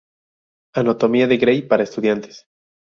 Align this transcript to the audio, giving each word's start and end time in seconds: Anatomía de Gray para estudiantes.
Anatomía 0.73 1.27
de 1.27 1.37
Gray 1.37 1.61
para 1.61 1.83
estudiantes. 1.83 2.47